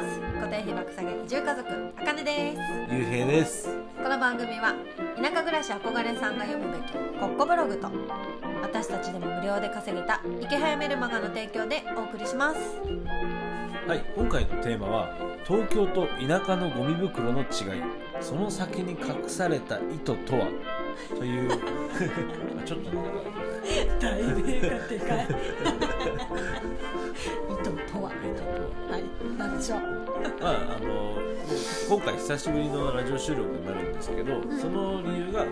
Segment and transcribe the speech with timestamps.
[0.00, 0.20] ます。
[0.40, 1.68] 固定費爆下げ移住家族
[1.98, 2.60] あかねです。
[2.90, 3.68] ゆうへいです。
[4.02, 4.74] この番組は
[5.16, 7.90] 田舎暮らし憧れさんが読むべきコッコブログと
[8.62, 12.58] 私たちでも無料で稼げた池早メルマガの提供でお送りします。
[13.86, 15.14] はい今回のテーマは
[15.46, 17.46] 東京と田舎のゴミ袋の違い。
[18.20, 20.48] その先に隠された意図とは？
[21.16, 21.50] という。
[22.64, 23.10] ちょっとなんか
[24.00, 25.18] 題名がでかい。
[25.24, 25.26] 意
[27.62, 28.10] 図とは。
[28.10, 28.58] 意図とは。
[28.90, 29.00] はい。
[29.38, 29.78] 何でしょう。
[30.40, 30.88] まああの
[31.88, 35.50] 今回久しぶりのラジオ収録になるんですけど、その理由が、えー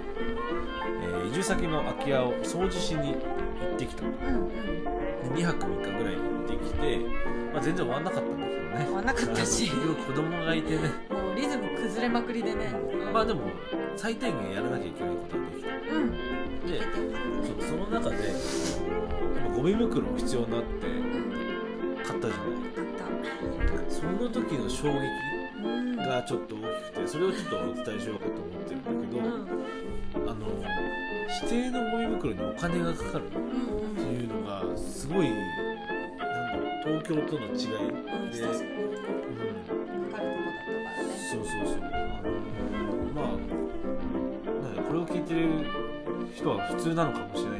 [1.29, 3.19] 移住先の空き家を掃除しに行
[3.75, 4.09] ってきたと。
[4.09, 4.49] うんうん。
[5.35, 6.99] 2泊3日ぐらい行ってきて、
[7.53, 8.85] まあ、全然終わんなかったんだけどね。
[8.87, 9.71] 終わんなかったし。
[9.71, 9.77] 子
[10.15, 10.81] 供がいてね。
[11.11, 12.73] もうリズム崩れまくりでね。
[13.13, 13.51] まあでも
[13.97, 15.69] 最低限やらなきゃいけないことはできた
[18.01, 18.35] 中でやっ
[19.51, 22.49] ぱゴミ袋必要になってうん買ったじゃない。
[23.89, 25.01] その時の衝撃
[25.97, 26.65] がちょっと大き
[26.95, 30.31] くてそれをちょっとお伝えしようかと思ってるんだけど、うん。
[30.31, 30.47] あの
[31.43, 33.97] 指定のゴミ袋にお金がかかるっうん。
[33.97, 35.27] ていうのがすごい
[36.85, 37.93] 東京との違いう
[38.29, 38.31] ん。
[38.31, 38.55] で、うん、そ
[41.37, 41.77] うそうそう。
[41.83, 41.85] あ
[42.23, 45.67] のまあこれを聞いてる
[46.35, 47.58] 人は普通なのかもしれない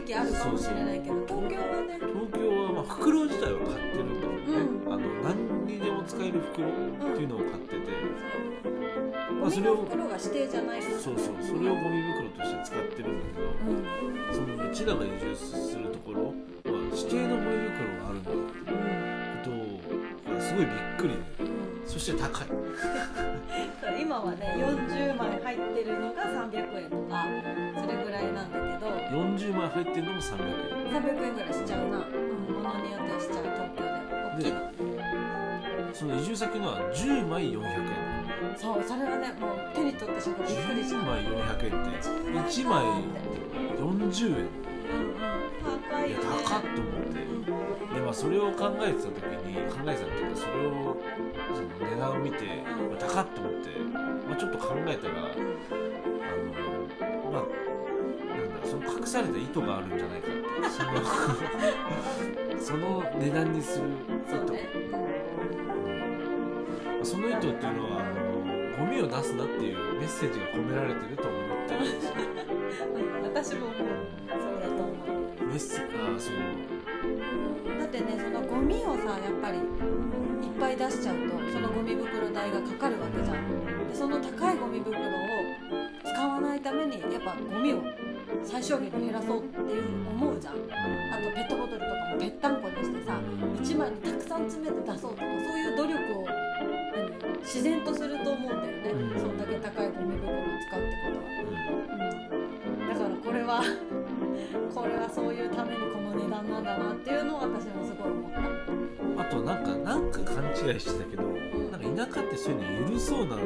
[0.00, 1.98] んだけどねそういう地域あるかもしれないけど東京はね。
[2.00, 6.72] 東京はまあ袋自体は買ってるんだけどね、あの何にでも使える袋っ
[7.16, 7.86] ていうのを買ってて、
[9.40, 14.34] まゴミあそれをの袋が指定じゃないそうそうそれをゴミ袋として使ってるんだけどうん。
[14.34, 16.32] そのうちらが移住するところは
[16.96, 18.40] 指定のゴミ袋があるんだって
[19.44, 19.50] こ
[20.26, 21.50] とがすごいびっくりで。
[21.86, 22.48] そして高い。
[22.54, 23.40] うん
[24.00, 27.26] 今はね40枚入ってるのが300円とか
[29.10, 31.02] 40枚入ってるのも300円。
[31.02, 33.90] 300円ぐらいしちゃうな、うん、物によってはしちゃう東京で。
[33.90, 33.96] は
[34.38, 34.56] 大きいの
[35.92, 37.66] その移住先のは10枚400円。
[38.56, 40.96] そうそれはねもう手に取った瞬間びっくりした。
[40.96, 42.08] 10枚400円って。
[42.08, 43.02] 10枚か1枚っ
[43.74, 44.36] て40円。
[44.36, 45.49] うんうん
[46.00, 47.22] 高いよね高っと思って。
[47.22, 50.96] うんでまあそれを考えてた時に考えてたっていうかそれを
[51.52, 53.68] その値段を見て、まあ、高っと思って、
[54.28, 55.32] まあ、ちょっと考えたらあの
[57.32, 57.42] まあ
[58.36, 60.40] なんだその隠された意図があるんじゃないかって。
[60.70, 60.90] その
[62.60, 63.90] その値段にする意
[64.28, 64.36] 図。
[64.36, 64.68] そうね。
[66.98, 67.04] うん。
[67.04, 71.94] その意図っていうのはあのゴミを出すなっていうメッセージが込められてると思ってるん。
[71.94, 72.12] ですよ
[73.20, 73.78] う私も思う
[74.28, 76.34] そうだと思うメッセあーそう
[77.78, 79.64] だってねそのゴミをさやっぱりいっ
[80.60, 83.88] ぱい出しちゃうとそのゴミ袋代がかかるわけじゃん。
[83.88, 85.02] でその高いゴミ袋を
[86.04, 87.82] 使わないためにやっぱゴミを
[88.44, 90.54] 最小限に減らそうっていう思うじゃん。
[90.54, 92.60] あとペットボトルとかもぺったん。
[92.62, 93.18] こにしてさ
[93.62, 94.40] 1枚にたくさん。
[94.50, 96.26] 詰めて出そうとかそういう努力を
[97.52, 99.20] 自然とすると思うんだよね、うん。
[99.20, 100.36] そんだけ高いゴミ袋を
[100.70, 101.24] 使うってことは、
[101.90, 103.60] うん、だからこれは
[104.72, 108.38] これはそういうためにこの値段なんだなっていうのを私もすごい思った。
[109.22, 113.42] あとなんかなんか勘違いしてたけどなんか田舎ってそういうの許そうなの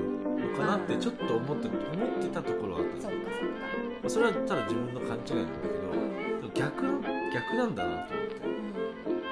[0.54, 2.96] かなってちょっと思って思ってたところがあった。
[2.96, 3.56] のそうかそうか。
[4.02, 5.52] まあそれはただ自分の勘違いなんだ
[6.42, 6.50] うん。
[6.52, 6.84] けど逆
[7.32, 8.34] 逆なんだなと思って。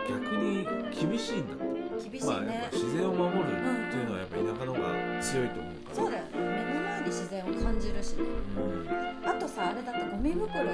[0.08, 1.64] 逆に厳しいんだって。
[1.66, 1.71] うん
[2.10, 5.96] 厳しいまあやっねぱ、自然を守るっていうのはやっぱ田舎の方が強いと思うから。
[5.96, 6.30] そうだよね。
[6.32, 8.22] 目の前に自然を感じるしね。
[8.22, 9.28] うん。
[9.28, 10.70] あとさあれだってゴミ袋に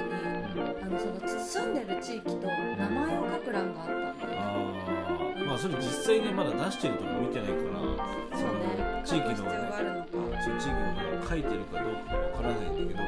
[0.81, 5.45] あのその住んでる地域と名前を書く欄があったんだよねあー。
[5.45, 9.01] まあそれ実際ねまだ出してるとこ見てないからそのね。
[9.05, 10.07] 地域の書く必要があるのか。
[10.43, 12.99] そう地域の方が書いてるかどうかわからないんだけど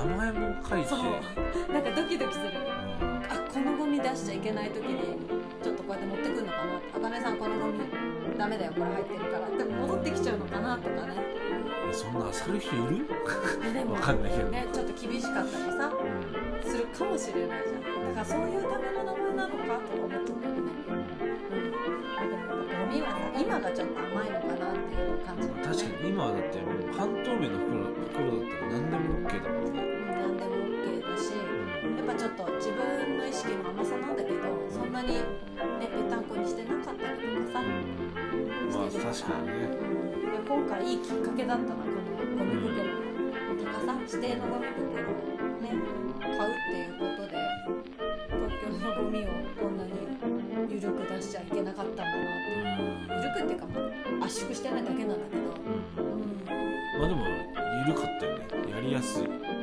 [0.00, 0.88] あ名前も書いて。
[0.88, 1.00] そう。
[1.72, 2.46] なんかドキドキする。
[3.00, 3.22] うん。
[3.24, 5.16] あこのゴミ出しちゃいけない時に
[5.94, 7.78] こうやって持ってくるのかなあかねさんこのゴミ
[8.36, 9.48] ダメだよこれ入ってるから。
[9.56, 11.14] でも戻ってきちゃうのかなとかね。
[11.92, 12.58] そんな漁る？
[12.58, 13.06] 人いる、
[13.72, 14.48] でもわかんないけど。
[14.50, 16.70] ねちょっと厳しかったりさうん。
[16.70, 17.82] するかもしれないじゃん。
[17.82, 20.66] だからそういうための名前なのかとか思ってたよね。
[22.74, 25.46] ゴミはさ今がちょっと甘いのかなっていう感じ。
[25.48, 31.30] まあ確かに今はだってもう半透明の袋袋だったら何でも OK だもんね、うん何でも OK だし
[31.84, 34.38] やっぱちょっと自分の意識の甘さなんだけど
[34.70, 35.22] そんなにね
[35.80, 39.52] ぺったんこにしてなかったりとかさ、まあ確かにね。
[39.76, 42.90] うん、いや今回いいきっかけだったなこのゴミ袋の
[43.64, 45.12] 高さ指定のゴミ袋を
[45.60, 45.68] ね
[46.20, 47.36] 買うっていうことで
[48.28, 49.28] 東京のゴミを
[49.60, 49.90] こんなに
[50.70, 52.64] 緩く出しちゃいけなかったんだなって。
[53.14, 53.80] 緩くっていうかま
[54.22, 55.42] あ圧縮してないだけなんだけど。
[56.02, 56.44] うん、
[56.98, 57.24] まあでも
[57.86, 58.72] 緩かったよね。
[58.72, 59.53] やりやすい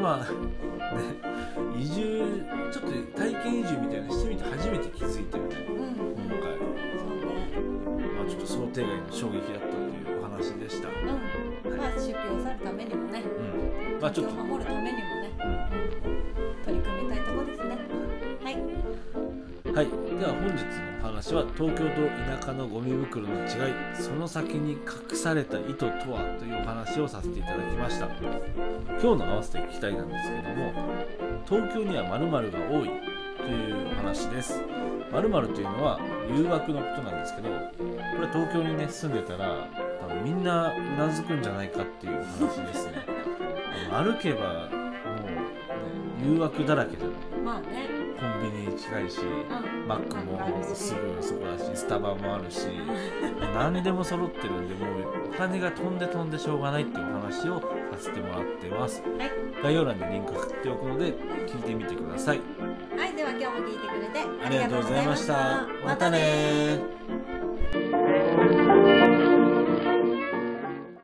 [0.00, 2.42] 今今移住
[2.72, 5.56] ちょっと体験移住みたいなしてみて初めて気づいたよね。
[5.68, 5.76] うん。
[5.76, 5.90] うん
[6.24, 6.56] 今回、
[6.96, 11.76] そうねまあ、ちょっと想定外の衝撃だったというお話でした、うん。
[11.76, 13.20] まあ出業さるためにもね。
[13.20, 14.00] うん。
[14.00, 14.32] まあちょっと。
[14.36, 15.48] 守るためにもね、う
[16.60, 17.76] ん、取り組みたいとこですね。
[18.42, 18.54] はい。
[18.56, 19.86] はい、
[20.18, 20.89] では本日のお
[21.20, 22.08] 話は東京と
[22.40, 23.50] 田舎のゴミ袋の違い
[23.94, 28.06] その先に隠された意図とはというお話をさせていただきました。
[28.06, 30.72] 今日の合わせて聞きたいなんですけども
[31.46, 32.90] 東京には〇〇が多い
[33.36, 34.62] というお話です。
[35.12, 36.00] 〇〇というのは
[36.34, 37.54] 誘惑のことなんですけどこ
[38.22, 39.68] れ東京にね住んでたら
[40.00, 43.04] 多分みんなうなずくんじゃないかっていう話ですね。
[43.90, 44.72] 歩けばもう、
[45.26, 47.40] ね、誘惑だらけじゃない。
[47.44, 47.89] まあね。
[48.80, 49.86] 近いしうん。
[49.86, 52.68] マックもすぐそこだしスタバもあるし
[53.54, 57.66] 何でも揃ってるんでもうお金が飛んで飛んでしょうがないっていうお話をさ
[57.98, 59.02] せてもらってます。
[59.02, 59.30] はい。
[59.62, 61.12] 概要欄にリンク貼っておくので
[61.46, 62.40] 聞いてみてください。
[62.96, 63.12] はい。
[63.14, 65.66] では今日も聞いてくれてありがとうございました。
[65.84, 66.10] また。
[66.10, 67.39] ね